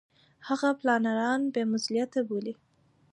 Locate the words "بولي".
2.27-2.53